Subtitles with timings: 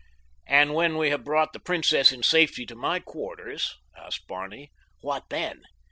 [0.47, 5.25] "And when we have brought the princess in safety to my quarters," asked Barney, "what
[5.29, 5.61] then?